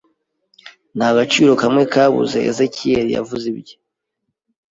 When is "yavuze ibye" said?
3.17-3.75